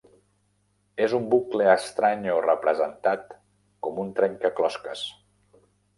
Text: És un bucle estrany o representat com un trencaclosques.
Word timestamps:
És 1.07 1.13
un 1.17 1.27
bucle 1.33 1.67
estrany 1.73 2.25
o 2.37 2.37
representat 2.45 3.39
com 3.89 4.01
un 4.07 4.11
trencaclosques. 4.21 5.05